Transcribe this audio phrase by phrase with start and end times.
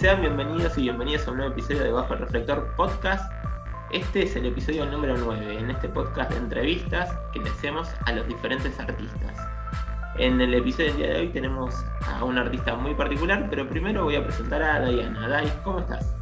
[0.00, 3.30] Sean bienvenidos y bienvenidas a un nuevo episodio de Bajo el Reflector Podcast.
[3.92, 8.12] Este es el episodio número 9 en este podcast de entrevistas que le hacemos a
[8.12, 9.36] los diferentes artistas.
[10.16, 11.74] En el episodio del día de hoy tenemos
[12.06, 15.28] a un artista muy particular, pero primero voy a presentar a Diana.
[15.28, 16.18] Dai, ¿cómo estás?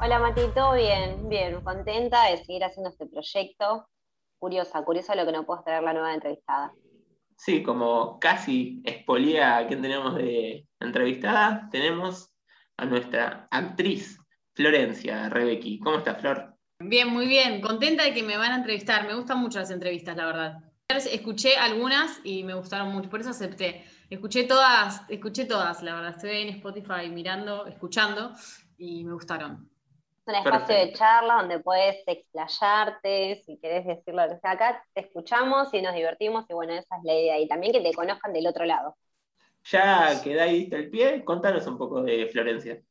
[0.00, 3.86] Hola Mati, todo bien, bien, contenta de seguir haciendo este proyecto.
[4.38, 6.72] Curiosa, curiosa lo que nos puede traer la nueva entrevistada.
[7.36, 12.33] Sí, como casi espolía a quien tenemos de entrevistada, tenemos
[12.76, 14.18] a nuestra actriz
[14.54, 15.78] Florencia Rebequi.
[15.80, 16.54] ¿Cómo estás, Flor?
[16.78, 17.60] Bien, muy bien.
[17.60, 19.06] Contenta de que me van a entrevistar.
[19.06, 20.58] Me gustan mucho las entrevistas, la verdad.
[20.88, 23.84] Escuché algunas y me gustaron mucho, por eso acepté.
[24.10, 26.10] Escuché todas, escuché todas, la verdad.
[26.10, 28.32] Estoy en Spotify mirando, escuchando
[28.76, 29.68] y me gustaron.
[30.26, 34.22] Es un espacio de charla donde puedes explayarte, si querés decirlo.
[34.42, 37.40] acá te escuchamos y nos divertimos y bueno, esa es la idea.
[37.40, 38.96] Y también que te conozcan del otro lado.
[39.64, 42.82] Ya que ahí el pie, contanos un poco de Florencia.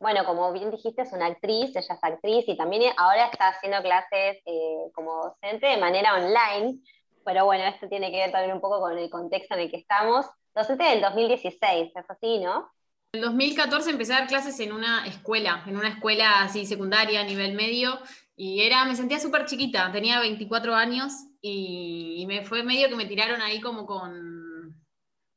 [0.00, 3.80] Bueno, como bien dijiste, es una actriz, ella es actriz y también ahora está haciendo
[3.82, 6.80] clases eh, como docente de manera online.
[7.24, 9.76] Pero bueno, esto tiene que ver también un poco con el contexto en el que
[9.76, 10.26] estamos.
[10.54, 12.68] Docente del 2016, es así, ¿no?
[13.12, 17.52] En 2014 empecé a dar clases en una escuela, en una escuela así secundaria, nivel
[17.54, 17.98] medio,
[18.36, 23.04] y era, me sentía súper chiquita, tenía 24 años y, me fue medio que me
[23.04, 24.41] tiraron ahí como con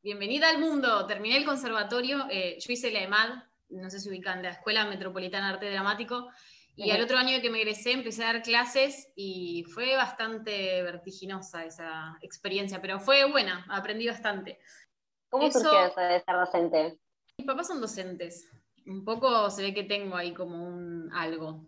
[0.05, 4.37] bienvenida al mundo, terminé el conservatorio, eh, yo hice la EMAD, no sé si ubican,
[4.37, 6.29] de la Escuela Metropolitana de Arte Dramático,
[6.75, 11.65] y al otro año que me egresé empecé a dar clases y fue bastante vertiginosa
[11.65, 14.59] esa experiencia, pero fue buena, aprendí bastante.
[15.27, 16.99] ¿Cómo surgió eso de ser docente?
[17.39, 18.47] Mis papás son docentes.
[18.85, 21.65] Un poco se ve que tengo ahí como un algo.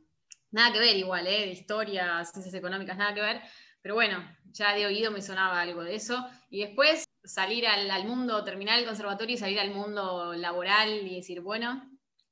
[0.52, 1.48] Nada que ver igual, ¿eh?
[1.48, 3.42] De historia, ciencias económicas, nada que ver.
[3.82, 6.24] Pero bueno, ya de oído me sonaba algo de eso.
[6.50, 11.42] Y después salir al, mundo, terminar el conservatorio y salir al mundo laboral y decir,
[11.42, 11.90] bueno,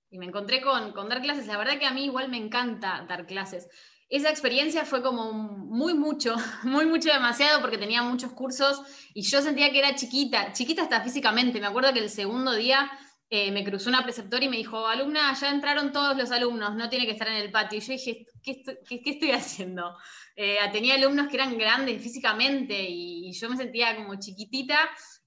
[0.09, 1.47] y me encontré con, con dar clases.
[1.47, 3.67] La verdad que a mí igual me encanta dar clases
[4.09, 8.81] esa experiencia fue como muy mucho, muy mucho demasiado porque tenía muchos cursos
[9.13, 11.59] y yo sentía que era chiquita, chiquita hasta físicamente.
[11.59, 12.89] Me acuerdo que el segundo día
[13.29, 16.89] eh, me cruzó una preceptora y me dijo, alumna, ya entraron todos los alumnos, no
[16.89, 17.79] tiene que estar en el patio.
[17.79, 19.97] Y yo dije, ¿qué estoy, haciendo?
[20.35, 24.77] Eh, tenía alumnos que eran grandes físicamente y, yo me sentía como chiquitita,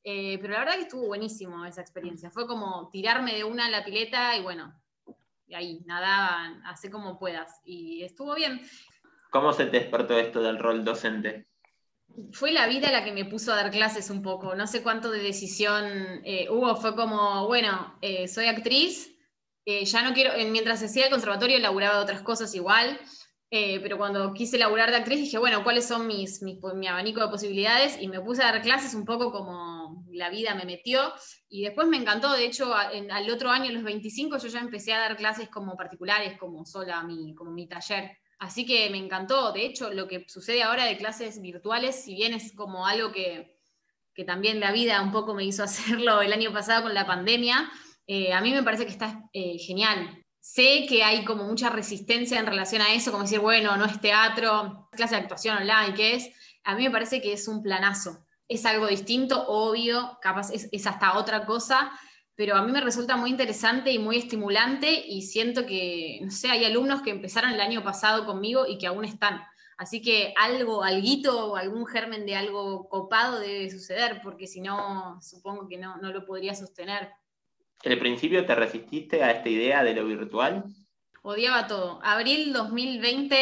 [0.04, 2.30] eh, pero la verdad que estuvo buenísimo esa experiencia.
[2.30, 4.80] Fue como tirarme de una a la pileta y bueno,
[5.48, 7.60] y ahí nadaban, hace como puedas.
[7.64, 8.60] Y estuvo bien.
[9.30, 11.47] ¿Cómo se te despertó esto del rol docente?
[12.32, 14.54] Fue la vida la que me puso a dar clases un poco.
[14.54, 15.84] No sé cuánto de decisión
[16.24, 16.76] eh, hubo.
[16.76, 19.14] Fue como, bueno, eh, soy actriz,
[19.64, 22.98] eh, ya no quiero, mientras hacía el conservatorio laburaba de otras cosas igual,
[23.50, 27.96] pero cuando quise laburar de actriz dije, bueno, ¿cuáles son mis, mi abanico de posibilidades?
[27.98, 31.00] Y me puse a dar clases un poco como la vida me metió.
[31.48, 34.92] Y después me encantó, de hecho, al otro año, a los 25, yo ya empecé
[34.92, 38.18] a dar clases como particulares, como sola, mi, como mi taller.
[38.38, 39.52] Así que me encantó.
[39.52, 43.56] De hecho, lo que sucede ahora de clases virtuales, si bien es como algo que,
[44.26, 47.70] también la vida un poco me hizo hacerlo el año pasado con la pandemia,
[48.06, 50.24] eh, a mí me parece que está eh, genial.
[50.40, 54.00] Sé que hay como mucha resistencia en relación a eso, como decir, bueno, no es
[54.00, 56.30] teatro, clase de actuación online, ¿qué es?
[56.64, 58.24] A mí me parece que es un planazo.
[58.48, 61.92] Es algo distinto, obvio, capaz es hasta otra cosa,
[62.38, 66.48] pero a mí me resulta muy interesante y muy estimulante y siento que, no sé,
[66.48, 69.42] hay alumnos que empezaron el año pasado conmigo y que aún están.
[69.76, 75.66] Así que algo, alguito, algún germen de algo copado debe suceder, porque si no, supongo
[75.66, 77.10] que no, no lo podría sostener.
[77.82, 80.62] ¿En el principio te resististe a esta idea de lo virtual?
[81.22, 81.98] Odiaba todo.
[82.04, 83.34] Abril 2020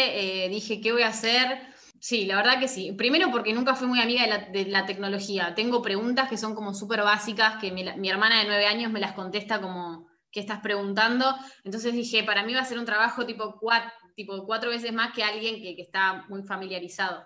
[0.44, 1.58] eh, dije, ¿qué voy a hacer?
[2.00, 2.92] Sí, la verdad que sí.
[2.92, 5.54] Primero porque nunca fui muy amiga de la, tecnología.
[5.54, 9.12] Tengo preguntas que son como súper básicas, que mi, hermana de nueve años me las
[9.12, 11.34] contesta como, ¿qué estás preguntando?
[11.64, 15.12] Entonces dije, para mí va a ser un trabajo tipo cuatro, tipo cuatro veces más
[15.14, 17.24] que alguien que, está muy familiarizado.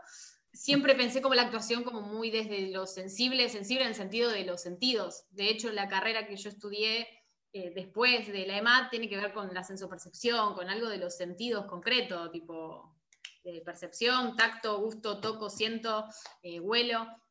[0.53, 4.45] Siempre pensé como la actuación como muy desde lo sensible, sensible en el sentido de
[4.45, 5.25] los sentidos.
[5.31, 7.07] De hecho, la carrera que yo estudié
[7.53, 11.16] eh, después de la EMAT tiene que ver con la sensopercepción, con algo de los
[11.16, 13.00] sentidos concretos, tipo
[13.65, 16.07] percepción, tacto, gusto, toco, siento,
[16.43, 16.61] eh.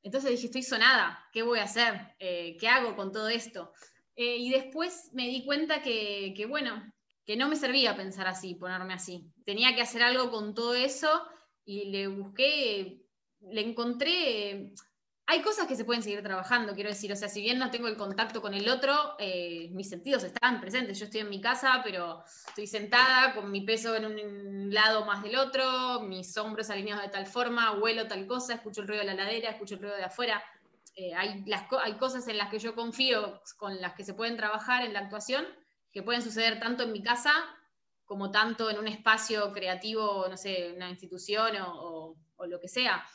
[0.03, 2.15] Entonces dije, estoy sonada, ¿qué voy a hacer?
[2.19, 3.71] Eh, ¿Qué hago con todo esto?
[4.15, 6.83] Eh, y después me di cuenta que, que, bueno,
[7.25, 9.31] que no me servía pensar así, ponerme así.
[9.45, 11.23] Tenía que hacer algo con todo eso
[11.63, 13.05] y le busqué,
[13.41, 14.73] le encontré
[15.31, 17.87] hay cosas que se pueden seguir trabajando, quiero decir, o sea, si bien no tengo
[17.87, 20.97] el contacto con el otro, eh, mis sentidos están presentes.
[20.97, 25.21] Yo estoy en mi casa, pero estoy sentada con mi peso en un lado más
[25.21, 29.05] del otro, mis hombros alineados de tal forma, huelo tal cosa, escucho el ruido de
[29.05, 30.43] la ladera, escucho el ruido de afuera.
[30.95, 34.35] Eh, hay, las, hay cosas en las que yo confío, con las que se pueden
[34.35, 35.45] trabajar en la actuación,
[35.91, 37.31] que pueden suceder tanto en mi casa
[38.03, 42.15] como tanto en un espacio creativo, no sé, una institución o,
[42.47, 43.05] lo que sea.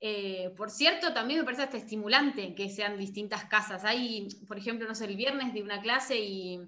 [0.00, 3.84] Eh, por cierto, también me parece hasta estimulante que sean distintas casas.
[3.84, 6.60] Hay, por ejemplo, no sé, el viernes de una clase y,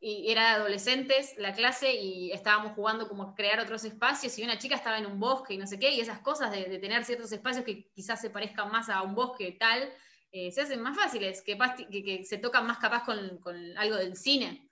[0.00, 4.76] era de adolescentes la clase y estábamos jugando como crear otros espacios y una chica
[4.76, 7.64] estaba en un bosque y no sé qué, y esas cosas de, tener ciertos espacios
[7.64, 9.90] que quizás se parezcan más a un bosque tal,
[10.30, 11.58] eh, se hacen más fáciles, que,
[11.90, 14.68] que, se tocan más capaz con, con algo del cine.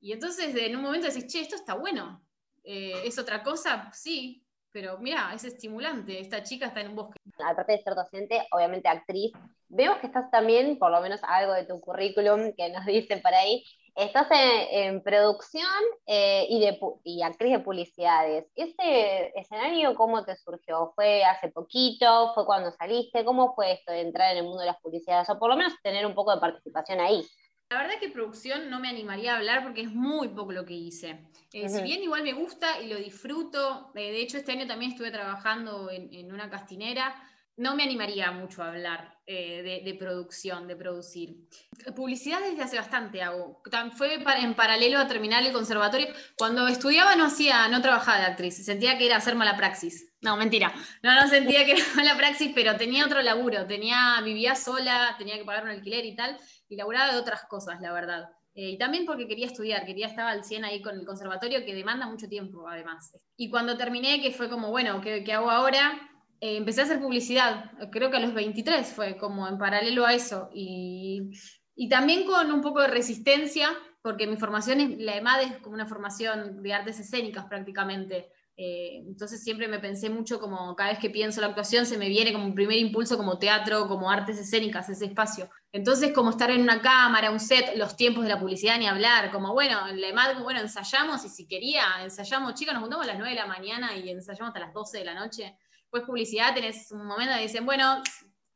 [0.00, 2.24] Y entonces en un momento decís, che, esto está bueno.
[2.62, 3.90] Eh, ¿Es otra cosa?
[3.92, 4.45] Sí,
[4.76, 6.20] pero mira, es estimulante.
[6.20, 7.18] Esta chica está en un bosque.
[7.42, 9.32] Aparte de ser docente, obviamente actriz,
[9.70, 13.32] vemos que estás también, por lo menos algo de tu currículum que nos dicen por
[13.32, 13.64] ahí,
[13.94, 15.64] estás en, producción
[16.04, 18.52] eh, y, de, y actriz de publicidades.
[18.54, 20.92] ¿Ese escenario cómo te surgió?
[20.94, 22.34] ¿Fue hace poquito?
[22.34, 23.24] ¿Fue cuando saliste?
[23.24, 25.30] ¿Cómo fue esto de entrar en el mundo de las publicidades?
[25.30, 27.26] O por lo menos tener un poco de participación ahí.
[27.68, 30.74] La verdad que producción no me animaría a hablar porque es muy poco lo que
[30.74, 31.18] hice.
[31.52, 34.92] Eh, si bien igual me gusta y lo disfruto, eh, de hecho este año también
[34.92, 37.14] estuve trabajando en, una castinera,
[37.56, 41.48] no me animaría mucho a hablar eh, de, producción, de producir.
[41.94, 43.62] Publicidad desde hace bastante hago.
[43.96, 46.08] Fue en paralelo a terminar el conservatorio.
[46.36, 50.12] Cuando estudiaba no hacía, no trabajaba de actriz, sentía que era hacer mala praxis.
[50.20, 50.74] No, mentira.
[51.02, 53.66] No, no sentía que era mala praxis, pero tenía otro laburo.
[53.66, 56.38] Tenía, vivía sola, tenía que pagar un alquiler y tal
[56.68, 58.28] y laburaba de otras cosas, la verdad.
[58.54, 61.74] Eh, y también porque quería estudiar, quería estar al 100 ahí con el conservatorio, que
[61.74, 63.12] demanda mucho tiempo, además.
[63.36, 66.10] Y cuando terminé, que fue como, bueno, ¿qué, qué hago ahora?
[66.40, 70.14] Eh, empecé a hacer publicidad, creo que a los 23 fue como en paralelo a
[70.14, 70.50] eso.
[70.52, 71.30] Y,
[71.74, 73.70] y también con un poco de resistencia,
[74.02, 78.30] porque mi formación, es, la EMAD es como una formación de artes escénicas prácticamente.
[78.58, 82.08] Eh, entonces siempre me pensé mucho como cada vez que pienso la actuación se me
[82.08, 85.50] viene como un primer impulso como teatro, como artes escénicas, ese espacio.
[85.72, 89.30] Entonces como estar en una cámara, un set, los tiempos de la publicidad ni hablar,
[89.30, 93.08] como bueno, en la EMAD, bueno, ensayamos y si quería, ensayamos, chicos, nos juntamos a
[93.08, 95.58] las 9 de la mañana y ensayamos hasta las 12 de la noche.
[95.96, 98.02] Pues publicidad tenés un momento donde dicen, bueno,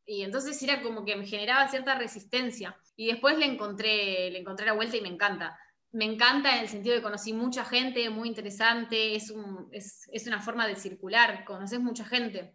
[0.05, 2.77] y entonces era como que me generaba cierta resistencia.
[2.97, 5.59] Y después le encontré, le encontré la vuelta y me encanta
[5.93, 9.33] me encanta en el sentido de que conocí mucha gente, muy interesante, es,
[9.73, 12.55] es, una forma de circular, conoces mucha gente.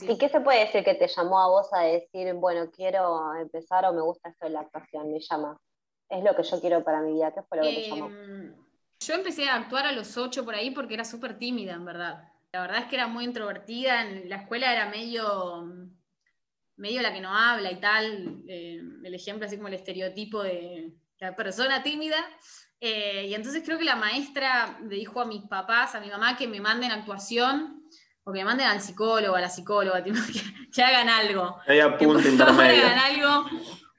[0.00, 3.84] ¿Y qué se puede decir que te llamó a vos a decir, bueno, quiero empezar
[3.84, 5.60] o me gusta esto de la actuación, me llama?
[6.08, 8.06] Es lo que yo quiero para mi vida, ¿qué fue lo que te llamó?
[8.06, 8.54] Em,
[9.00, 12.31] yo empecé a actuar a los ocho por ahí porque era súper tímida, en verdad.
[12.52, 15.72] La verdad es que era muy introvertida, en la escuela era medio,
[16.76, 20.92] medio la que no habla y tal, eh, el ejemplo así como el estereotipo de
[21.18, 22.18] la persona tímida,
[22.78, 26.36] eh, y entonces creo que la maestra le dijo a mis papás, a mi mamá,
[26.36, 27.84] que me manden actuación,
[28.22, 30.04] o que me manden al psicólogo, a la psicóloga,
[30.74, 31.56] que, hagan algo.
[32.74, 33.46] que hagan algo,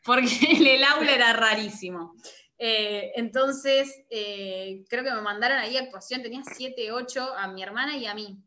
[0.04, 0.28] porque
[0.76, 2.14] el aula era rarísimo.
[2.58, 7.98] Eh, entonces, eh, creo que me mandaron ahí actuación, tenía 7, 8 a mi hermana
[7.98, 8.38] y a mí.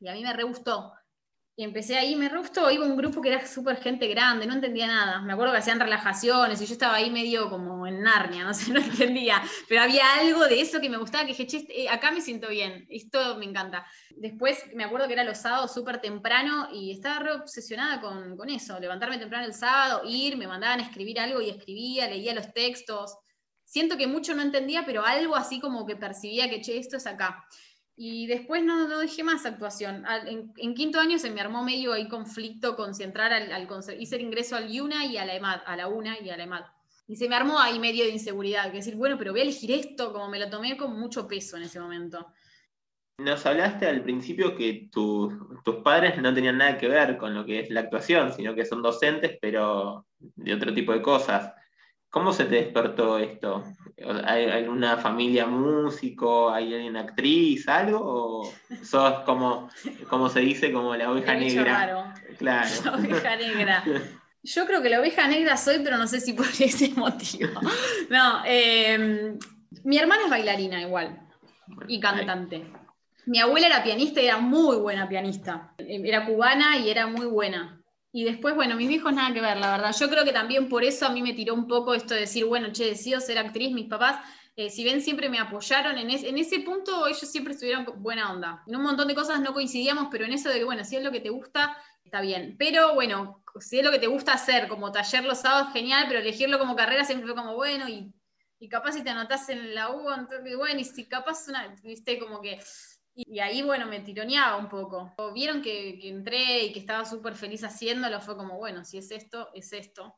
[0.00, 0.92] Y a mí me re gustó.
[1.60, 4.86] Y empecé ahí, me gustó, iba un grupo que era súper gente grande, no entendía
[4.86, 5.20] nada.
[5.20, 8.72] Me acuerdo que hacían relajaciones y yo estaba ahí medio como en Narnia, no sé,
[8.72, 9.42] no entendía.
[9.68, 12.48] Pero había algo de eso que me gustaba, que dije, che, este, acá me siento
[12.48, 13.84] bien, esto me encanta.
[14.16, 18.48] Después me acuerdo que era los sábados súper temprano y estaba re obsesionada con, con,
[18.48, 22.54] eso, levantarme temprano el sábado, ir, me mandaban a escribir algo y escribía, leía los
[22.54, 23.18] textos.
[23.70, 27.06] Siento que mucho no entendía, pero algo así como que percibía que, che, esto es
[27.06, 27.46] acá.
[27.94, 30.04] Y después no, no dejé más actuación.
[30.26, 33.68] en, quinto año se me armó medio ahí conflicto con si entrar al, al
[34.00, 36.42] hice el ingreso al UNA y a la EMAD, a la UNA y a la
[36.42, 36.64] EMAD.
[37.06, 39.70] Y se me armó ahí medio de inseguridad, que decir, bueno, pero voy a elegir
[39.70, 42.26] esto, como me lo tomé con mucho peso en ese momento.
[43.18, 45.32] Nos hablaste al principio que tus
[45.84, 48.82] padres no tenían nada que ver con lo que es la actuación, sino que son
[48.82, 51.52] docentes, pero de otro tipo de cosas.
[52.10, 53.64] ¿Cómo se te despertó esto?
[54.24, 56.50] ¿Hay alguna familia músico?
[56.50, 57.68] ¿Hay alguien actriz?
[57.68, 58.00] ¿Algo?
[58.02, 58.52] ¿O
[58.82, 59.70] sos como,
[60.08, 62.12] como se dice, como la oveja negra?
[62.38, 62.74] Claro.
[62.84, 63.84] La oveja negra.
[64.42, 67.60] Yo creo que la oveja negra soy, pero no sé si por ese motivo.
[68.08, 69.38] No, em,
[69.84, 71.20] mi hermana es bailarina igual
[71.86, 72.64] y cantante.
[73.26, 75.74] Mi abuela era pianista y era muy buena pianista.
[75.78, 77.79] Era cubana y era muy buena.
[78.12, 79.94] Y después, bueno, mis hijos nada que ver, la verdad.
[79.98, 82.44] Yo creo que también por eso a mí me tiró un poco esto de decir,
[82.44, 84.20] bueno, che, decido ser actriz, mis papás,
[84.56, 88.62] eh, si ven, siempre me apoyaron, en, en, ese punto ellos siempre estuvieron buena onda.
[88.66, 91.04] En un montón de cosas no coincidíamos, pero en eso de que, bueno, si es
[91.04, 92.56] lo que te gusta, está bien.
[92.58, 96.18] Pero bueno, si es lo que te gusta hacer, como taller los sábados, genial, pero
[96.18, 98.12] elegirlo como carrera siempre fue como, bueno, y,
[98.58, 102.18] y capaz si te anotás en la U, entonces, bueno, y si capaz, una, viste,
[102.18, 102.60] como que
[103.14, 105.12] y ahí, bueno, me tironeaba un poco.
[105.34, 109.48] Vieron que, entré y que estaba súper feliz haciéndolo, fue como, bueno, si es esto,
[109.54, 110.16] es esto.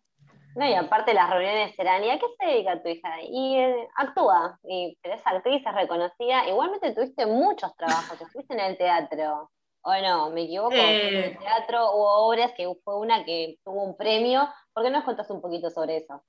[0.54, 3.08] No, y aparte las reuniones serán, ¿y a qué se dedica tu hija?
[3.22, 6.46] Y eh, actúa, y pero es actriz, es reconocida.
[6.46, 9.50] Igualmente tuviste muchos trabajos, estuviste en el teatro.
[9.84, 10.30] ¿O no?
[10.30, 10.74] ¿Me equivoco?
[10.74, 11.38] En el Eh.
[11.40, 14.48] teatro hubo obras que fue una que tuvo un premio.
[14.72, 16.22] ¿Por qué no nos contás un poquito sobre eso?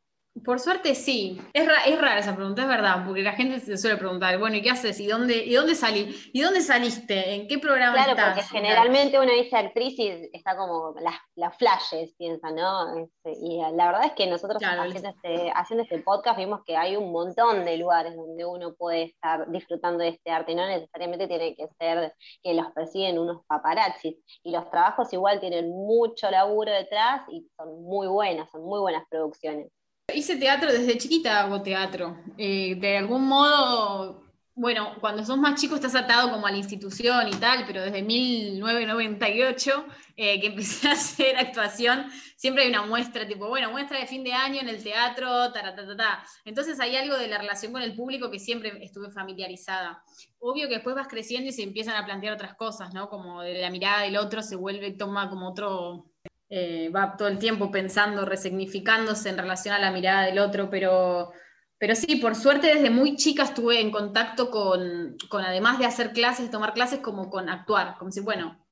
[0.43, 1.39] Por suerte sí.
[1.53, 4.55] Es, ra- es rara esa pregunta, es verdad, porque la gente se suele preguntar, bueno,
[4.57, 4.99] ¿y qué haces?
[4.99, 6.15] ¿Y dónde, y dónde salí?
[6.33, 7.33] ¿Y dónde saliste?
[7.35, 8.33] ¿En qué programa Claro, estás?
[8.35, 12.97] porque generalmente uno dice actriz y está como las, las flashes, piensa, ¿no?
[12.97, 16.75] Este, y la verdad es que nosotros Claro, haciendo, este, haciendo este podcast vimos que
[16.75, 20.65] hay un montón de lugares donde uno puede estar disfrutando de este arte y no
[20.67, 24.15] necesariamente tiene que ser que los persiguen unos paparazzis.
[24.43, 29.03] Y los trabajos igual tienen mucho laburo detrás y son muy buenas, son muy buenas
[29.09, 29.67] producciones.
[30.13, 32.17] Hice teatro desde chiquita, hago teatro.
[32.37, 34.23] Eh, de algún modo,
[34.55, 38.03] bueno, cuando sos más chico estás atado como a la institución y tal, pero desde
[38.03, 42.05] 1998 eh, que empecé a hacer actuación,
[42.35, 46.23] siempre hay una muestra, tipo, bueno, muestra de fin de año en el teatro, taratatata.
[46.45, 50.03] Entonces hay algo de la relación con el público que siempre estuve familiarizada.
[50.37, 53.09] Obvio que después vas creciendo y se empiezan a plantear otras cosas, ¿no?
[53.09, 56.12] Como de la mirada del otro se vuelve, toma como otro,
[56.55, 61.31] eh, va todo el tiempo pensando, resignificándose en relación a la mirada del otro, pero,
[61.79, 66.13] pero sí, por suerte desde muy chica estuve en contacto con, con, además de hacer
[66.13, 68.63] clases, tomar clases, como con actuar, como si, bueno,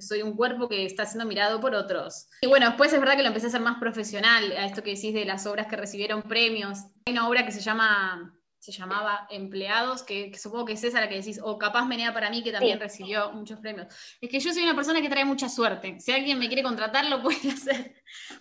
[0.00, 2.26] soy un cuerpo que está siendo mirado por otros.
[2.42, 4.96] Y bueno, después es verdad que lo empecé a hacer más profesional, a esto que
[4.96, 6.80] decís de las obras que recibieron premios.
[7.06, 11.00] Hay una obra que se llama se llamaba Empleados, que, que, supongo que es esa
[11.00, 12.82] la que decís, o capaz Menea para mí, que también sí.
[12.82, 13.86] recibió muchos premios.
[14.20, 15.98] Es que yo soy una persona que trae mucha suerte.
[15.98, 17.94] Si alguien me quiere contratar, lo puede hacer.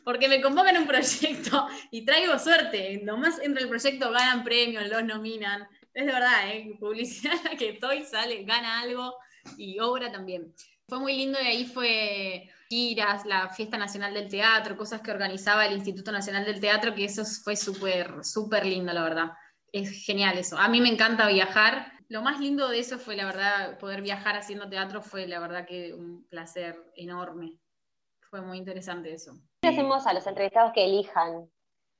[0.03, 2.99] Porque me convocan un proyecto y traigo suerte.
[3.01, 5.65] Nomás entra el proyecto, ganan premios, los nominan.
[5.93, 6.75] Es de verdad, ¿eh?
[6.77, 9.15] publicidad la que estoy, sale, gana algo
[9.57, 10.53] y obra también.
[10.89, 15.65] Fue muy lindo y ahí fue giras, la Fiesta Nacional del Teatro, cosas que organizaba
[15.65, 19.31] el Instituto Nacional del Teatro, que eso fue súper, súper lindo, la verdad
[19.73, 20.57] es genial eso.
[20.57, 21.91] A mí me encanta viajar.
[22.07, 25.65] Lo más lindo de eso fue, la verdad, poder viajar haciendo teatro fue, la verdad,
[25.65, 27.59] que un placer enorme.
[28.29, 29.33] Fue muy interesante eso.
[29.61, 31.49] ¿Qué hacemos a los entrevistados que elijan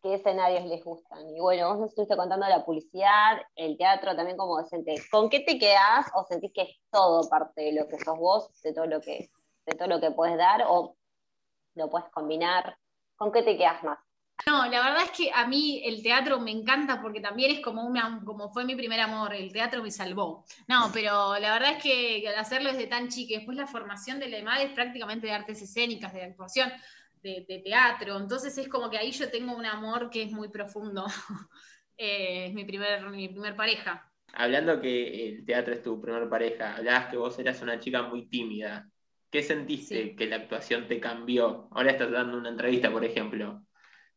[0.02, 1.28] qué escenarios les gustan?
[1.30, 4.96] Y bueno, vos nos estuviste contando la publicidad, el teatro también como docente.
[5.12, 8.50] ¿Con qué te quedás o sentís que es todo parte de lo que sos vos,
[8.62, 9.30] de todo lo que,
[9.66, 10.96] de todo lo que puedes dar o
[11.76, 12.78] lo puedes combinar?
[13.16, 14.00] ¿Con qué te quedas más?
[14.48, 17.86] No, la verdad es que a mí el teatro me encanta porque también es como,
[17.86, 20.46] una, como fue mi primer amor, el teatro me salvó.
[20.68, 24.30] No, pero la verdad es que al hacerlo desde tan chica, después la formación de
[24.30, 26.72] la EMAD es prácticamente de artes escénicas, de actuación,
[27.22, 30.48] de, de teatro, entonces es como que ahí yo tengo un amor que es muy
[30.48, 31.06] profundo.
[31.98, 34.10] eh, es mi primer, mi primer pareja.
[34.34, 38.28] Hablando que el teatro es tu primer pareja, hablabas que vos eras una chica muy
[38.28, 38.90] tímida.
[39.30, 40.16] ¿Qué sentiste sí.
[40.16, 41.68] que la actuación te cambió?
[41.72, 43.64] Ahora estás dando una entrevista, por ejemplo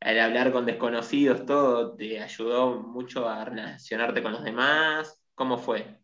[0.05, 5.23] al hablar con desconocidos, todo, ¿te ayudó mucho a relacionarte con los demás?
[5.35, 5.99] ¿Cómo fue?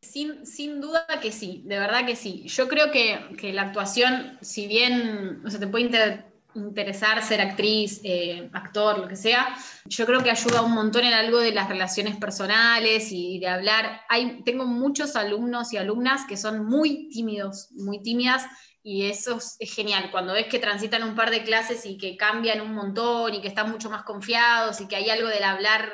[0.00, 2.44] Sin, sin duda que sí, de verdad que sí.
[2.46, 7.40] Yo creo que, que la actuación, si bien o sea, te puede inter, interesar ser
[7.40, 11.52] actriz, eh, actor, lo que sea, yo creo que ayuda un montón en algo de
[11.52, 14.00] las relaciones personales y de hablar.
[14.08, 18.46] Hay, tengo muchos alumnos y alumnas que son muy tímidos, muy tímidas,
[18.82, 22.60] y eso es genial, cuando ves que transitan un par de clases y que cambian
[22.60, 25.92] un montón y que están mucho más confiados y que hay algo del hablar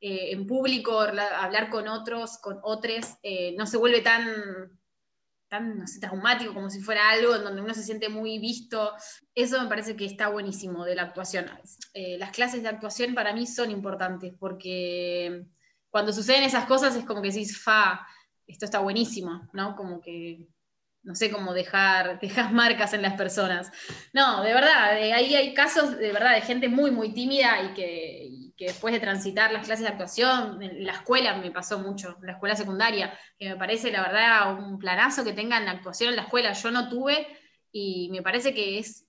[0.00, 4.26] eh, en público, hablar con otros, con otros, eh, no se vuelve tan,
[5.52, 8.94] tan traumático como si fuera algo en donde uno se siente muy visto.
[9.34, 11.44] Eso me parece que está buenísimo de la actuación.
[11.92, 15.44] Eh, las clases de actuación para mí son importantes porque
[15.90, 18.00] cuando suceden esas cosas es como que decís, fa,
[18.46, 19.76] esto está buenísimo, ¿no?
[19.76, 20.48] Como que
[21.02, 23.70] no sé cómo dejar, dejar marcas en las personas.
[24.14, 27.74] No, de verdad, de ahí hay casos de verdad de gente muy, muy tímida y
[27.74, 31.78] que, y que, después de transitar las clases de actuación, en la escuela me pasó
[31.78, 36.16] mucho, la escuela secundaria, que me parece la verdad un planazo que tengan actuación en
[36.16, 36.52] la escuela.
[36.52, 37.26] Yo no tuve
[37.70, 39.06] y me parece que es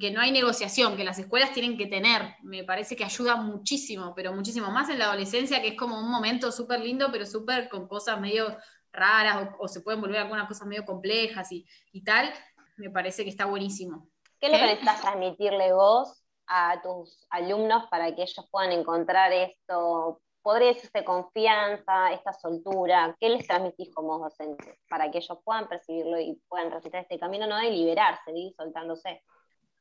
[0.00, 4.12] que no hay negociación, que las escuelas tienen que tener, me parece que ayuda muchísimo,
[4.14, 7.68] pero muchísimo más en la adolescencia, que es como un momento súper lindo, pero súper
[7.68, 8.56] con cosas medio
[8.92, 12.32] raras o, o, se pueden volver algunas cosas medio complejas y, y, tal,
[12.76, 14.08] me parece que está buenísimo.
[14.40, 20.20] ¿Qué le necesitas transmitirle vos a tus alumnos para que ellos puedan encontrar esto?
[20.42, 23.16] ¿Podría decirse confianza, esta soltura?
[23.18, 27.46] ¿Qué les transmitís como docentes para que ellos puedan percibirlo y puedan transitar este camino,
[27.46, 29.22] no de liberarse, de soltándose?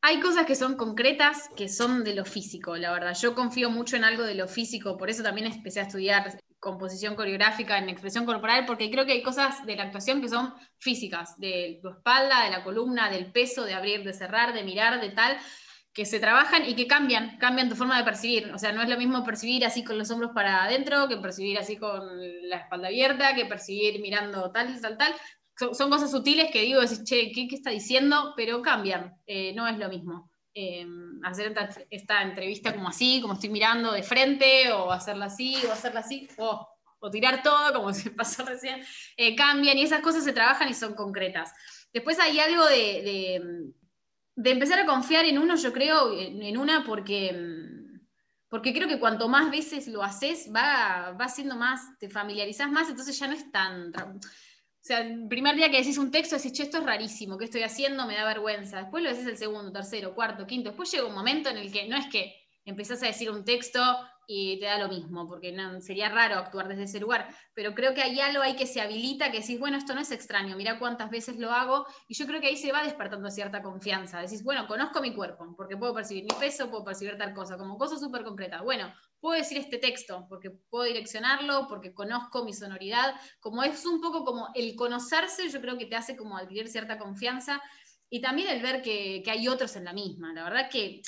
[0.05, 3.15] Hay cosas que son concretas, que son de lo físico, la verdad.
[3.15, 7.15] Yo confío mucho en algo de lo físico, por eso también empecé a estudiar composición
[7.15, 11.39] coreográfica en expresión corporal, porque creo que hay cosas de la actuación que son físicas,
[11.39, 15.11] de tu espalda, de la columna, del peso, de abrir, de cerrar, de mirar, de
[15.11, 15.37] tal,
[15.93, 18.51] que se trabajan y que cambian, cambian tu forma de percibir.
[18.51, 21.57] O sea, no es lo mismo percibir así con los hombros para adentro, que percibir
[21.59, 22.03] así con
[22.49, 25.13] la espalda abierta, que percibir mirando tal, tal, tal.
[25.55, 28.33] Son, cosas sutiles que digo, decís, che, ¿qué, está diciendo?
[28.35, 30.31] Pero cambian, eh, no es lo mismo.
[30.55, 30.85] Eh,
[31.23, 31.53] hacer
[31.91, 36.27] esta, entrevista como así, como estoy mirando de frente, o hacerla así, o hacerla así,
[36.37, 36.67] o,
[37.11, 38.83] tirar todo, como se pasó recién,
[39.15, 41.53] eh, cambian y esas cosas se trabajan y son concretas.
[41.93, 43.73] Después hay algo de
[44.35, 47.35] empezar a confiar en uno, yo creo, en, una, porque,
[48.49, 52.89] porque creo que cuanto más veces lo haces, va, va siendo más, te familiarizas más,
[52.89, 53.93] entonces ya no es tan...
[53.95, 57.45] O sea, el primer día que decís un texto, decís, che, esto es rarísimo, ¿qué
[57.45, 58.05] estoy haciendo?
[58.05, 58.79] Me da vergüenza.
[58.79, 60.71] Después lo decís el segundo, tercero, cuarto, quinto.
[60.71, 62.35] Después llega un momento en el que no es que
[62.65, 63.79] empezás a decir un texto
[64.27, 67.27] y te da lo mismo, porque no, sería raro actuar desde ese lugar.
[67.53, 70.11] Pero creo que hay algo ahí que se habilita, que decís, bueno, esto no es
[70.11, 73.61] extraño, mira cuántas veces lo hago, y yo creo que ahí se va despertando cierta
[73.61, 74.19] confianza.
[74.19, 77.77] Decís, bueno, conozco mi cuerpo, porque puedo percibir mi peso, puedo percibir tal cosa, como
[77.77, 78.61] cosa súper concreta.
[78.61, 83.15] Bueno, puedo decir este texto, porque puedo direccionarlo, porque conozco mi sonoridad.
[83.39, 86.97] Como es un poco como el conocerse, yo creo que te hace como adquirir cierta
[86.97, 87.61] confianza.
[88.09, 90.33] Y también el ver que, que hay otros en la misma.
[90.33, 91.01] La verdad que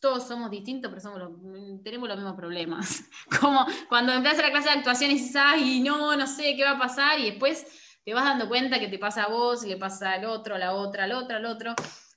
[0.00, 3.04] todos somos distintos, pero somos tenemos los mismos problemas.
[3.40, 6.72] Como cuando empiezas la clase de actuación y dices, ay, no, no sé qué va
[6.72, 7.66] a pasar, y después
[8.04, 10.74] te vas dando cuenta que te pasa a vos, le pasa al otro, a la
[10.74, 11.74] otra, al otro, al otro,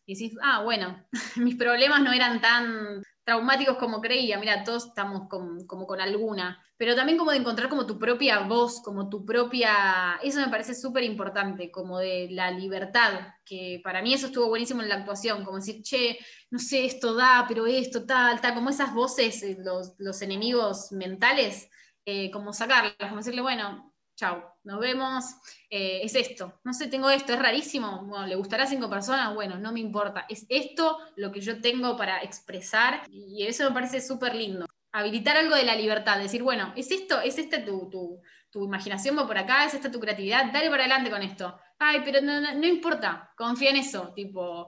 [0.10, 5.30] y decís, ah, bueno, mis problemas no eran tan traumáticos como creía, mira, todos estamos
[5.30, 10.18] como con alguna, pero también como de encontrar como tu propia voz, como tu propia,
[10.24, 14.82] eso me parece súper importante, como de la libertad, que para mí eso estuvo buenísimo
[14.82, 16.18] en la actuación, como decir, che,
[16.50, 21.70] no sé, esto da, pero esto tal, tal, como esas voces, eh, los, enemigos mentales,
[22.06, 25.24] eh, como sacarlas, como decirle, bueno, chao, nos vemos,
[25.70, 29.34] eh, es esto, no sé, tengo esto, es rarísimo, bueno, le gustará a cinco personas,
[29.34, 33.74] bueno, no me importa, es esto lo que yo tengo para expresar y eso me
[33.74, 34.66] parece súper lindo.
[34.92, 38.22] Habilitar algo de la libertad, decir, bueno, es esto, es esta tu,
[38.56, 41.58] imaginación va por acá, es esta tu creatividad, dale para adelante con esto.
[41.78, 44.68] Ay, pero no, importa, confía en eso, tipo,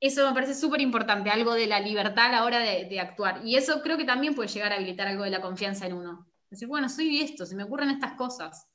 [0.00, 3.42] eso me parece súper importante, algo de la libertad a la hora de, de actuar.
[3.44, 6.26] Y eso creo que también puede llegar a habilitar algo de la confianza en uno.
[6.64, 8.66] Bueno, soy esto, se me ocurren estas cosas.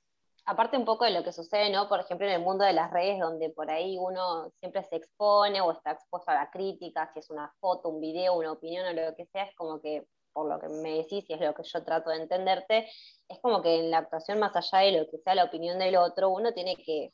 [0.46, 1.88] Aparte un poco de lo que sucede, ¿no?
[1.88, 5.62] Por ejemplo, en el mundo de las redes, donde por ahí uno siempre se expone
[5.62, 8.94] o está expuesto a la crítica, si es una foto, un video, una opinión o
[8.94, 11.64] lo que sea, es como que, por lo que me decís y es lo que
[11.64, 12.90] yo trato de entenderte,
[13.28, 15.96] es como que en la actuación, más allá de lo que sea la opinión del
[15.96, 17.14] otro, uno tiene que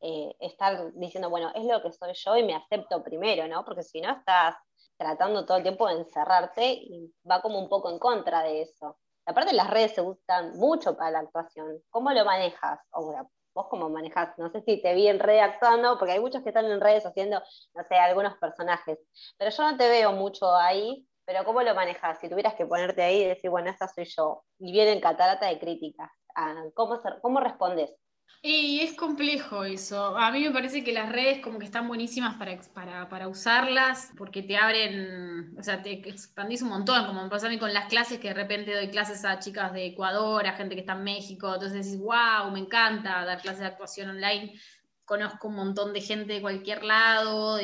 [0.00, 3.64] eh, estar diciendo, bueno, es lo que soy yo y me acepto primero, ¿no?
[3.64, 4.56] Porque si no estás
[4.96, 8.98] tratando todo el tiempo de encerrarte y va como un poco en contra de eso.
[9.26, 11.80] Aparte las redes se gustan mucho para la actuación.
[11.90, 12.80] ¿Cómo lo manejas?
[12.90, 13.14] O
[13.54, 16.48] vos cómo manejas, no sé si te vi en red actuando, porque hay muchos que
[16.50, 17.40] están en redes haciendo,
[17.74, 18.98] no sé, algunos personajes,
[19.38, 22.18] pero yo no te veo mucho ahí, pero ¿cómo lo manejas?
[22.20, 25.58] Si tuvieras que ponerte ahí y decir, bueno, esta soy yo, y vienen catarata de
[25.58, 27.94] críticas, ah, ¿cómo, cómo respondes?
[28.42, 30.18] Y es complejo eso.
[30.18, 34.42] A mí me parece que las redes como que están buenísimas para, para, usarlas porque
[34.42, 37.86] te abren, o sea, te expandís un montón, como me pasa a mí con las
[37.88, 41.04] clases, que de repente doy clases a chicas de Ecuador, a gente que está en
[41.04, 44.52] México, entonces decís, wow, me encanta dar clases de actuación online,
[45.06, 47.58] conozco un montón de gente de cualquier lado,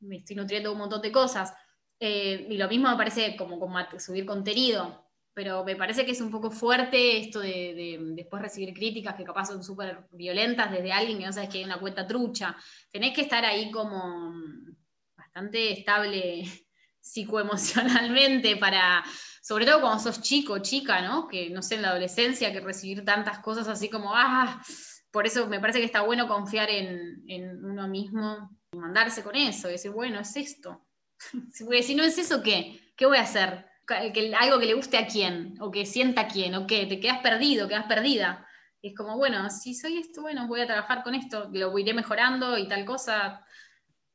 [0.00, 1.52] me estoy nutriendo un montón de cosas.
[1.98, 5.01] Eh, y lo mismo me parece como, como subir contenido
[5.34, 9.46] pero me parece que es un poco fuerte esto de, después recibir críticas que capaz
[9.46, 12.56] son súper violentas desde alguien que no sabes que hay una cuenta trucha.
[12.90, 14.34] Tenés que estar ahí como
[15.16, 16.44] bastante estable
[17.00, 19.02] psicoemocionalmente para,
[19.42, 21.26] sobre todo cuando sos chico, chica, ¿no?
[21.28, 24.62] Que no sé, en la adolescencia, que recibir tantas cosas así como, ah,
[25.10, 29.68] por eso me parece que está bueno confiar en, uno mismo y mandarse con eso,
[29.68, 30.86] y decir, bueno, es esto.
[31.64, 32.92] Porque si no es eso, ¿qué?
[32.96, 33.71] ¿Qué voy a hacer?
[33.92, 37.18] Algo que le guste a quién, o que sienta a quién, o que te quedas
[37.18, 38.46] perdido, quedas perdida.
[38.82, 42.58] es como, bueno, si soy esto, bueno, voy a trabajar con esto, lo iré mejorando
[42.58, 43.44] y tal cosa,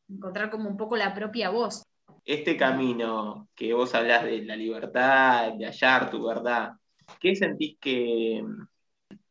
[0.10, 1.84] encontrar como un poco la propia voz.
[2.26, 6.72] Este camino que vos hablas de la libertad, de hallar tu verdad,
[7.20, 8.44] ¿qué sentís que,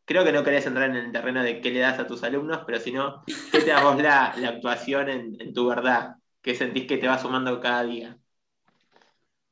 [0.07, 2.63] creo que no querés entrar en el terreno de qué le das a tus alumnos,
[2.65, 6.17] pero si no, ¿qué te da vos la, actuación en, en, tu verdad?
[6.41, 8.17] ¿Qué sentís que te va sumando cada día?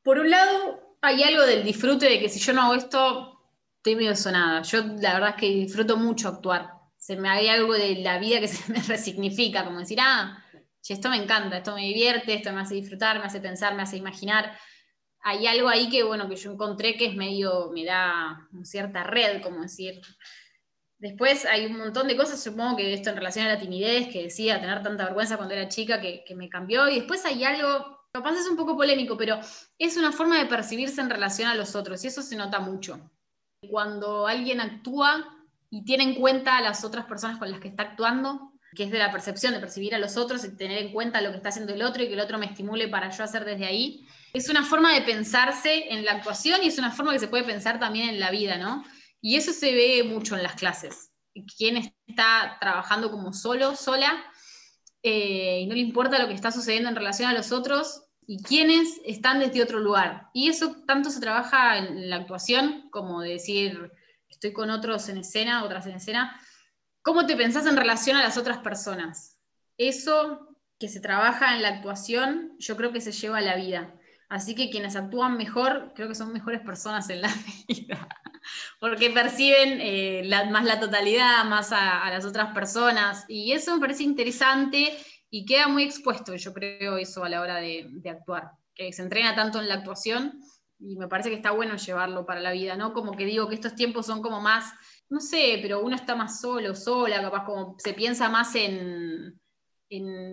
[0.01, 3.35] Por un lado, hay algo del disfrute de que si yo no hago esto,
[3.77, 4.61] estoy medio sonada.
[4.63, 6.71] Yo la verdad es que disfruto mucho actuar.
[6.97, 10.43] Se me hay algo de la vida que se me resignifica, como decir, ah,
[10.87, 13.97] esto me encanta, esto me divierte, esto me hace disfrutar, me hace pensar, me hace
[13.97, 14.57] imaginar.
[15.21, 19.41] Hay algo ahí que, bueno, que yo encontré que es medio, me da cierta red,
[19.41, 20.01] como decir.
[20.97, 24.23] Después hay un montón de cosas, supongo que esto en relación a la timidez, que
[24.23, 26.87] decía, tener tanta vergüenza cuando era chica, que, que me cambió.
[26.87, 29.41] Y después hay algo Capaz es un poco polémico, pero
[29.77, 33.11] es una forma de percibirse en relación a los otros y eso se nota mucho.
[33.69, 35.35] Cuando alguien actúa
[35.69, 38.91] y tiene en cuenta a las otras personas con las que está actuando, que es
[38.91, 41.49] de la percepción de percibir a los otros y tener en cuenta lo que está
[41.49, 44.07] haciendo el otro y que el otro me estimule para yo hacer desde ahí.
[44.31, 47.43] Es una forma de pensarse en la actuación y es una forma que se puede
[47.43, 48.85] pensar también en la vida, ¿no?
[49.19, 51.11] Y eso se ve mucho en las clases.
[51.57, 54.23] Quien está trabajando como solo, sola,
[55.03, 58.41] eh, y no le importa lo que está sucediendo en relación a los otros, y
[58.43, 60.29] quienes están desde otro lugar.
[60.33, 63.91] Y eso tanto se trabaja en la actuación como decir,
[64.29, 66.39] estoy con otros en escena, otras en escena,
[67.05, 69.37] ¿Cómo te pensás en relación a las otras personas?
[69.77, 73.93] Eso que se trabaja en la actuación, yo creo que se lleva a la vida.
[74.27, 77.31] Así que quienes actúan mejor, creo que son mejores personas en la
[77.67, 78.07] vida,
[78.79, 83.25] porque perciben eh, más la totalidad, más a, las otras personas.
[83.27, 84.97] Y eso me parece interesante
[85.37, 89.01] y queda muy expuesto, yo creo, eso a la hora de, de actuar, que se
[89.01, 90.39] entrena tanto en la actuación
[90.79, 92.93] y me parece que está bueno llevarlo para la vida, ¿no?
[92.93, 94.73] Como que digo que estos tiempos son como más
[95.09, 99.39] no sé, pero uno está más solo, sola, capaz como se piensa más en,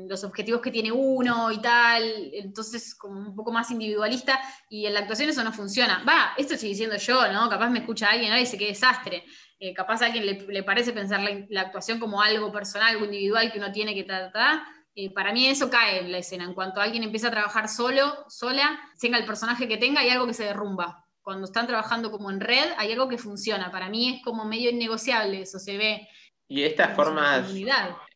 [0.08, 4.94] los objetivos que tiene uno y tal, entonces como un poco más individualista, y en
[4.94, 6.02] la actuación eso no funciona.
[6.08, 7.48] Va, esto estoy diciendo yo, ¿no?
[7.48, 9.24] Capaz me escucha alguien y dice qué desastre.
[9.60, 13.58] Eh, capaz a alguien le, parece pensar la, actuación como algo personal, algo individual que
[13.58, 14.62] uno tiene que tratar.
[14.94, 16.44] Eh, para mí eso cae en la escena.
[16.44, 20.26] En cuanto alguien empieza a trabajar solo, sola, tenga el personaje que tenga, hay algo
[20.26, 23.70] que se derrumba cuando están trabajando como en red, hay algo que funciona.
[23.70, 26.09] Para mí es como medio innegociable, eso se ve.
[26.48, 27.55] Y estas formas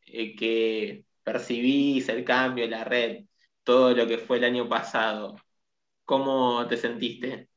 [0.07, 3.25] eh, que percibís el cambio, la red,
[3.63, 5.37] todo lo que fue el año pasado,
[6.05, 7.49] ¿cómo te sentiste?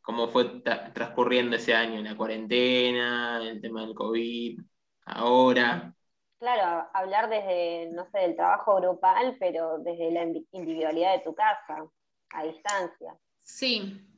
[0.00, 0.62] ¿Cómo fue
[0.94, 2.00] transcurriendo ese año?
[2.02, 3.40] ¿La cuarentena?
[3.42, 4.60] ¿El tema del COVID?
[5.06, 5.94] ¿Ahora?
[6.38, 10.22] Claro, hablar desde, no sé, del trabajo grupal, pero desde la
[10.52, 11.84] individualidad de tu casa,
[12.30, 13.16] a distancia.
[13.40, 14.08] Sí,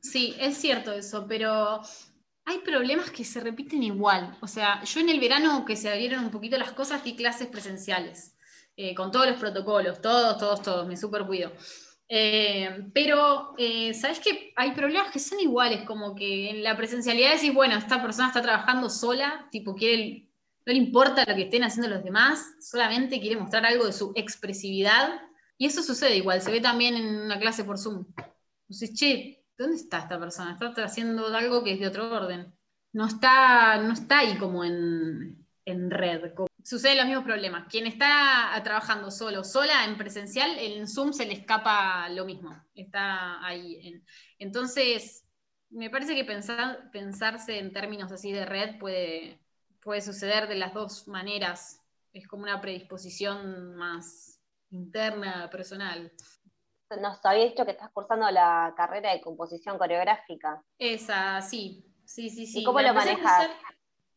[0.00, 1.80] Sí, es cierto eso, pero
[2.46, 4.36] hay problemas que se repiten igual.
[4.40, 7.48] O sea, yo en el verano que se abrieron un poquito las cosas, di clases
[7.48, 8.36] presenciales,
[8.76, 11.52] eh, con todos los protocolos, todos, todos, todos, me super cuido.
[12.08, 14.52] Eh, pero, eh, ¿sabes qué?
[14.56, 18.42] Hay problemas que son iguales, como que en la presencialidad decís, bueno, esta persona está
[18.42, 20.26] trabajando sola, tipo, quiere,
[20.66, 24.12] no le importa lo que estén haciendo los demás, solamente quiere mostrar algo de su
[24.14, 25.20] expresividad.
[25.56, 28.06] Y eso sucede igual, se ve también en una clase por Zoom.
[28.62, 30.52] Entonces, che, ¿dónde está esta persona?
[30.60, 32.54] Está haciendo algo que es de otro orden.
[32.92, 36.32] No está, no está ahí como en, red.
[36.64, 37.68] Suceden los mismos problemas.
[37.68, 42.56] Quien está trabajando solo, sola, en presencial, en Zoom se le escapa lo mismo.
[42.74, 44.02] Está ahí.
[44.38, 45.24] entonces,
[45.70, 49.39] me parece que pensar, pensarse en términos así de red puede,
[49.82, 51.80] puede suceder de las dos maneras.
[52.12, 54.40] Es como una predisposición más
[54.70, 56.12] interna, personal
[56.96, 60.62] nos había dicho que estás cursando la carrera de composición coreográfica.
[60.78, 62.60] Esa, sí, sí, sí, sí.
[62.60, 63.48] ¿Y cómo lo manejas?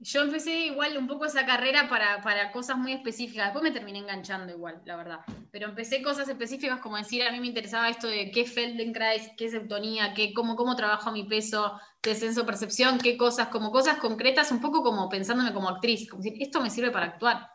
[0.03, 3.45] Yo empecé igual un poco esa carrera para, cosas muy específicas.
[3.45, 5.19] Después me terminé enganchando igual, la verdad.
[5.49, 9.49] Pero empecé cosas específicas como decir, a mí me interesaba esto de qué Feldenkrais, qué
[9.49, 14.59] septonía, qué, cómo, cómo trabajo mi peso, descenso percepción, qué cosas, como cosas concretas, un
[14.59, 17.47] poco como pensándome como actriz, como decir, esto me sirve para actuar.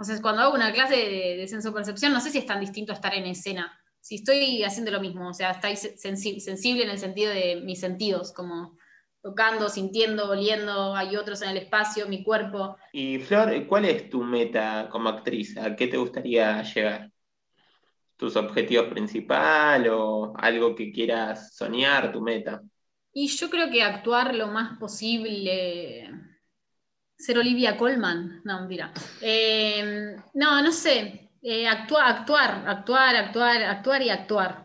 [0.00, 2.96] Sea, cuando hago una clase de descenso percepción, no sé si es tan distinto a
[2.96, 7.32] estar en escena si estoy haciendo lo mismo, o sea, estoy sensible en el sentido
[7.32, 8.76] de mis sentidos, como
[9.24, 12.76] tocando, sintiendo, oliendo, hay otros en el espacio, mi cuerpo.
[12.92, 15.56] Y Flor, ¿cuál es tu meta como actriz?
[15.56, 17.10] ¿A qué te gustaría llegar?
[18.18, 22.60] ¿Tus objetivos principales o algo que quieras soñar, tu meta?
[23.14, 26.10] Y yo creo que actuar lo más posible.
[27.16, 28.42] Ser Olivia Colman.
[28.44, 28.92] No, mira.
[29.22, 31.30] Eh, no, no sé.
[31.40, 34.63] Eh, actuar, actuar, actuar, actuar, actuar y actuar.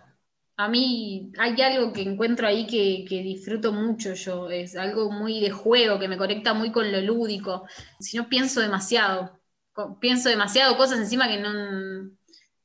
[0.60, 5.52] A mí hay algo que encuentro ahí que, disfruto mucho yo, es algo muy de
[5.52, 7.66] juego, que me conecta muy con lo lúdico.
[7.98, 9.40] Si no pienso demasiado,
[10.02, 11.54] pienso demasiado cosas encima que no,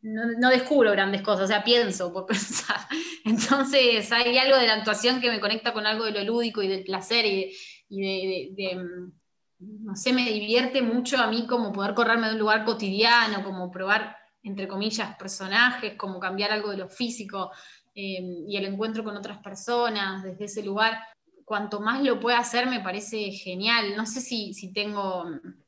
[0.02, 2.80] no, descubro grandes cosas, o sea, pienso por pensar.
[3.24, 6.68] Entonces hay algo de la actuación que me conecta con algo de lo lúdico y
[6.68, 7.54] del placer y
[7.88, 8.76] de
[9.61, 13.70] no sé, me divierte mucho a mí como poder correrme de un lugar cotidiano, como
[13.70, 17.52] probar, entre comillas, personajes, como cambiar algo de lo físico
[17.94, 20.98] em, y el encuentro con otras personas desde ese lugar.
[21.44, 23.96] Cuanto más lo pueda hacer me parece genial.
[23.96, 25.24] No sé si, si tengo,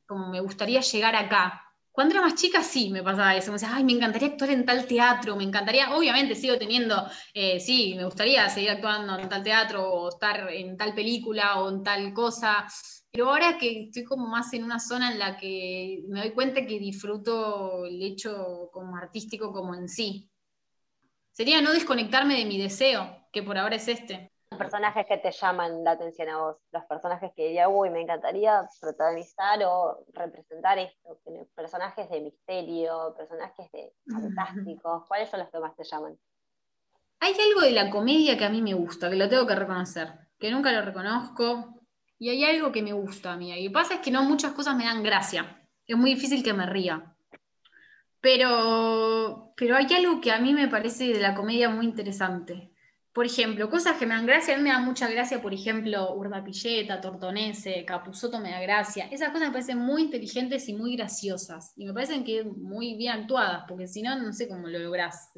[0.06, 1.62] como me gustaría llegar acá,
[1.96, 4.66] cuando era más chica sí me pasaba eso, me decía, ay, me encantaría actuar en
[4.66, 6.94] tal teatro, me encantaría, obviamente sigo teniendo,
[7.32, 11.70] eh, sí, me gustaría seguir actuando en tal teatro o estar en tal película o
[11.70, 12.66] en tal cosa,
[13.10, 16.66] pero ahora que estoy como más en una zona en la que me doy cuenta
[16.66, 20.28] que disfruto el hecho como artístico como en sí.
[21.36, 24.32] Sería no desconectarme de mi deseo, que por ahora es este.
[24.50, 28.00] Los personajes que te llaman la atención a vos, los personajes que diría, uy, me
[28.00, 31.20] encantaría protagonizar o representar esto,
[31.54, 36.16] personajes de misterio, personajes de fantásticos, ¿cuáles son los que más te llaman?
[37.20, 40.14] Hay algo de la comedia que a mí me gusta, que lo tengo que reconocer,
[40.38, 41.82] que nunca lo reconozco,
[42.18, 43.52] y hay algo que me gusta a mí.
[43.52, 45.68] Y lo que pasa es que no muchas cosas me dan gracia.
[45.86, 47.14] Es muy difícil que me ría.
[48.22, 52.70] Pero, pero hay algo que a mí me parece de la comedia muy interesante.
[53.12, 56.14] Por ejemplo, cosas que me dan gracia, a mí me da mucha gracia, por ejemplo,
[56.14, 59.08] Urdapilleta, Tortonese, Capuzoto me da gracia.
[59.10, 61.72] Esas cosas me parecen muy inteligentes y muy graciosas.
[61.76, 65.32] Y me parecen que muy bien actuadas, porque si no, no sé cómo lo lográs,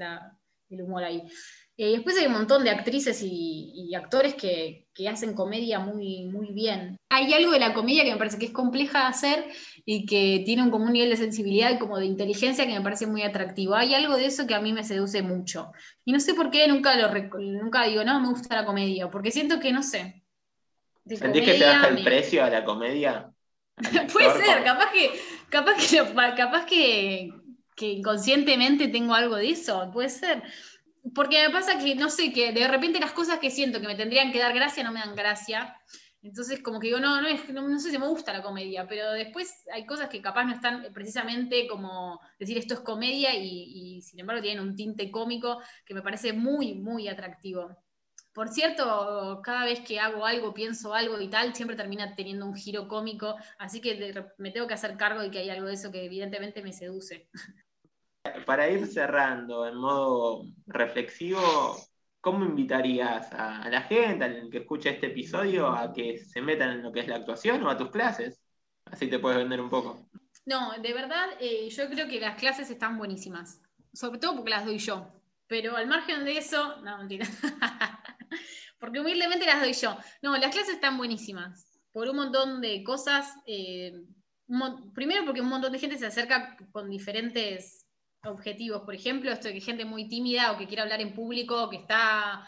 [0.68, 1.22] el humor ahí.
[1.80, 6.96] Eh, después hay un montón de actrices y, actores que, hacen comedia muy, muy bien.
[7.08, 9.46] Hay algo de la comedia que me parece que es compleja de hacer
[9.84, 12.80] y que tiene un, como un nivel de sensibilidad y como de inteligencia que me
[12.80, 13.76] parece muy atractivo.
[13.76, 15.70] Hay algo de eso que a mí me seduce mucho.
[16.04, 19.30] Y no sé por qué nunca, lo, nunca digo, no, me gusta la comedia, porque
[19.30, 20.24] siento que, no sé.
[21.06, 23.30] ¿Sentís que te baja el precio a la comedia?
[24.12, 25.12] Puede ser, capaz que,
[25.48, 25.96] capaz que,
[26.36, 27.30] capaz que,
[27.76, 30.42] que inconscientemente tengo algo de eso, puede ser
[31.14, 33.94] porque me pasa que, no sé, que de repente las cosas que siento que me
[33.94, 35.76] tendrían que dar gracia no me dan gracia.
[36.20, 39.12] Entonces, como que digo, no, no, es, no, sé si me gusta la comedia, pero
[39.12, 44.18] después hay cosas que capaz no están precisamente como decir esto es comedia y, sin
[44.20, 47.76] embargo tienen un tinte cómico que me parece muy, muy atractivo.
[48.32, 52.54] Por cierto, cada vez que hago algo, pienso algo y tal, siempre termina teniendo un
[52.54, 55.90] giro cómico, así que me tengo que hacer cargo de que hay algo de eso
[55.90, 57.28] que evidentemente me seduce.
[58.46, 61.76] Para ir cerrando en modo reflexivo,
[62.20, 66.82] ¿cómo invitarías a la gente, al que escucha este episodio, a que se metan en
[66.82, 68.40] lo que es la actuación o a tus clases?
[68.84, 70.08] Así te puedes vender un poco.
[70.46, 73.60] No, de verdad, eh, yo creo que las clases están buenísimas,
[73.92, 75.12] sobre todo porque las doy yo.
[75.46, 77.26] Pero al margen de eso, no, mentira.
[78.78, 79.96] porque humildemente las doy yo.
[80.22, 83.34] No, las clases están buenísimas, por un montón de cosas.
[83.46, 83.92] Eh,
[84.94, 87.87] primero porque un montón de gente se acerca con diferentes
[88.24, 88.82] objetivos.
[88.82, 91.76] Por ejemplo, esto de que gente muy tímida o que quiere hablar en público, que
[91.76, 92.44] está,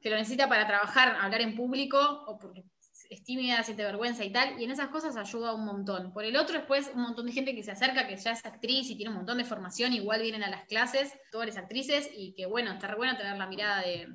[0.00, 2.64] que lo necesita para trabajar, hablar en público, o porque
[3.08, 6.12] es tímida, siente vergüenza y tal, y en esas cosas ayuda un montón.
[6.12, 8.90] Por el otro, después, un montón de gente que se acerca, que ya es actriz
[8.90, 12.34] y tiene un montón de formación, igual vienen a las clases, todas las actrices, y
[12.34, 14.08] que bueno, está re bueno tener la mirada de,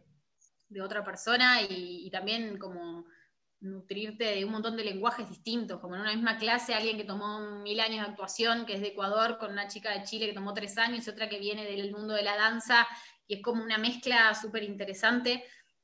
[0.82, 3.04] otra persona y también como
[3.62, 7.62] nutrirte de un montón de lenguajes distintos, como en una misma clase alguien que tomó
[7.62, 10.54] mil años de actuación, que es de Ecuador, con una chica de Chile que tomó
[10.54, 12.88] tres años, y otra que viene del mundo de la danza,
[13.28, 15.44] y es como una mezcla súper interesante,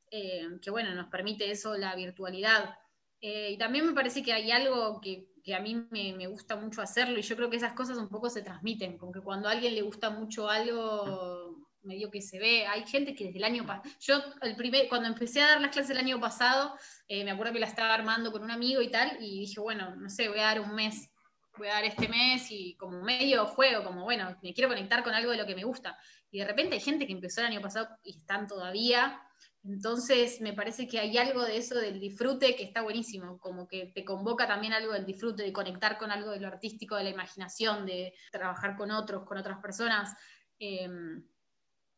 [0.09, 2.75] eh, que bueno, nos permite eso, la virtualidad.
[3.21, 6.81] Eh, y también me parece que hay algo que, a mí me, me, gusta mucho
[6.81, 9.51] hacerlo, y yo creo que esas cosas un poco se transmiten, como que cuando a
[9.51, 11.46] alguien le gusta mucho algo,
[11.87, 12.67] medio que se ve.
[12.67, 15.71] Hay gente que desde el año pasado, yo el primer, cuando empecé a dar las
[15.71, 18.89] clases el año pasado, eh, me acuerdo que la estaba armando con un amigo y
[18.89, 21.09] tal, y dije, bueno, no sé, voy a dar un mes,
[21.57, 25.13] voy a dar este mes y como medio juego, como bueno, me quiero conectar con
[25.13, 25.97] algo de lo que me gusta.
[26.29, 29.21] Y de repente hay gente que empezó el año pasado y están todavía.
[29.63, 33.91] Entonces me parece que hay algo de eso del disfrute que está buenísimo, como que
[33.93, 37.09] te convoca también algo del disfrute, de conectar con algo de lo artístico, de la
[37.09, 40.15] imaginación, de trabajar con otros, con otras personas.
[40.59, 41.23] Em,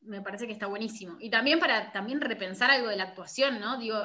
[0.01, 1.17] me parece que está buenísimo.
[1.19, 3.77] Y también para también repensar algo de la actuación, ¿no?
[3.77, 3.97] Digo,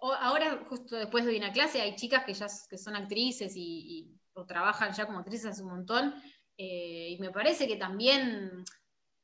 [0.00, 4.44] ahora justo después de una clase hay chicas que ya que son actrices y, o
[4.44, 6.14] trabajan ya como actrices hace un montón,
[6.56, 8.64] eh, y me parece que también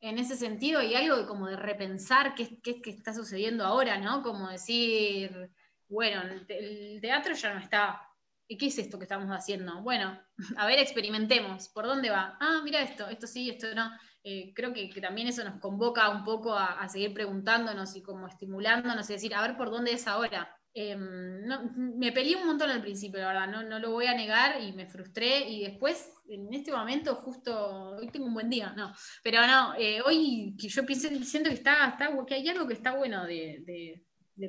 [0.00, 4.22] en ese sentido hay algo como de repensar qué, qué, qué está sucediendo ahora, ¿no?
[4.22, 5.50] Como decir,
[5.88, 8.00] bueno, el teatro ya no está,
[8.46, 9.82] ¿Y qué es esto que estamos haciendo?
[9.82, 10.18] Bueno,
[10.56, 11.68] a ver, experimentemos.
[11.68, 12.36] ¿Por dónde va?
[12.40, 13.90] Ah, mira esto, esto sí, esto no.
[14.22, 19.08] Eh, creo que, también eso nos convoca un poco a, seguir preguntándonos y como estimulándonos
[19.10, 20.50] y decir, a ver por dónde es ahora.
[20.72, 24.72] Em, me peleé un montón al principio, la verdad, no, lo voy a negar y
[24.72, 29.46] me frustré y después, en este momento, justo, hoy tengo un buen día, no, pero
[29.46, 32.96] no, eh, hoy que yo pienso, siento que, está, está, que hay algo que está
[32.96, 34.02] bueno de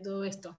[0.04, 0.58] todo esto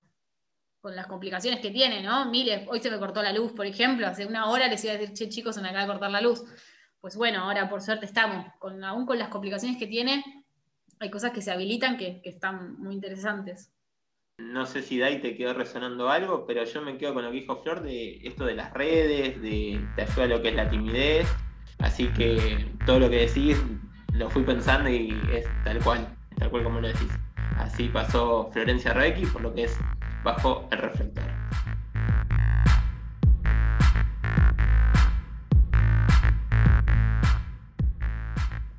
[0.87, 2.31] con las complicaciones que tiene, ¿no?
[2.31, 4.97] Miles, hoy se me cortó la luz, por ejemplo, hace una hora les iba a
[4.97, 6.45] decir, che, chicos, se me acaba de cortar la luz.
[7.01, 10.23] Pues bueno, ahora por suerte estamos, aún con las complicaciones que tiene,
[11.01, 13.73] hay cosas que se habilitan que, están muy interesantes.
[14.39, 17.41] No sé si Dai te quedó resonando algo, pero yo me quedo con lo que
[17.41, 20.71] dijo Flor de esto de las redes, de te ayuda a lo que es la
[20.71, 21.27] timidez.
[21.81, 23.61] Así que todo lo que decís
[24.13, 27.11] lo fui pensando y es tal cual, tal cual como lo decís.
[27.57, 29.77] Así pasó Florencia Reiki por lo que es
[30.23, 31.25] bajo el reflector.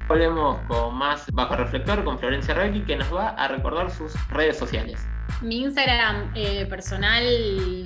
[0.08, 4.58] Volvemos con más Bajo Reflector con Florencia Rebecky que nos va a recordar sus redes
[4.58, 5.06] sociales.
[5.42, 7.24] Mi Instagram eh, personal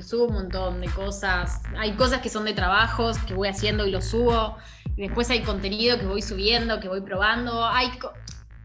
[0.03, 1.63] subo un montón de cosas.
[1.77, 4.57] Hay cosas que son de trabajos que voy haciendo y los subo.
[4.95, 7.65] Después hay contenido que voy subiendo, que voy probando.
[7.65, 7.89] Hay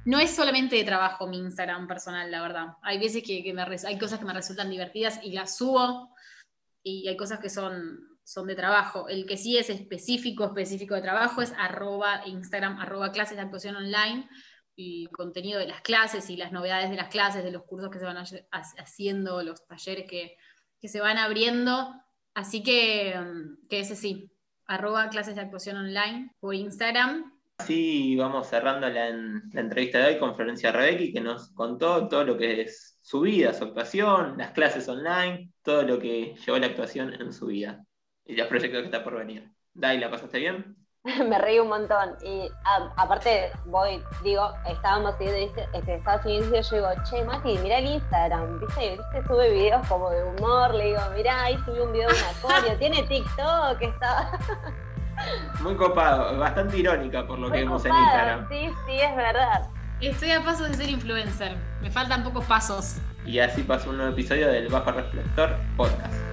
[0.07, 2.66] no es solamente de trabajo mi Instagram personal, la verdad.
[2.83, 3.42] Hay veces que,
[3.87, 6.14] hay cosas que me resultan divertidas y las subo.
[6.85, 9.09] Y hay cosas que son, son de trabajo.
[9.09, 13.75] El que sí es específico, específico de trabajo es arroba Instagram, arroba clases de actuación
[13.75, 14.29] online
[14.77, 17.99] y contenido de las clases y las novedades de las clases, de los cursos que
[17.99, 18.19] se van
[18.53, 20.37] haciendo, los talleres que,
[20.87, 21.92] se van abriendo.
[22.33, 23.12] Así que,
[23.69, 24.31] que ese sí,
[24.66, 27.36] arroba clases de actuación online por Instagram.
[27.59, 32.25] Así vamos cerrando la, la entrevista de hoy con Florencia Rebecki, que nos contó todo
[32.25, 36.66] lo que es su vida, su actuación, las clases online, todo lo que llevó la
[36.66, 37.85] actuación en su vida
[38.25, 39.51] y los proyectos que está por venir.
[39.73, 40.77] Dai, ¿la pasaste bien?
[41.29, 42.16] me reí un montón.
[42.23, 42.51] Y
[42.97, 47.87] aparte, voy, digo, estábamos siguiendo, este, estaba siguiendo y yo digo, che, Mati, mira el
[47.87, 48.90] Instagram, ¿viste?
[48.90, 49.27] ¿viste?
[49.27, 52.79] Sube videos como de humor, le digo, mira, ahí subí un video de una coreo,
[52.79, 54.38] tiene TikTok, está.
[55.61, 58.48] Muy copado, bastante irónica por lo que vemos en Instagram.
[58.48, 59.68] Sí, sí, es verdad.
[60.00, 62.96] Estoy a paso de ser influencer, me faltan pocos pasos.
[63.24, 66.26] Y así pasó un nuevo episodio del Bajo Reflector Podcast.